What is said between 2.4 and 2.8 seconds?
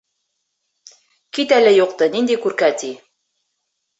күркә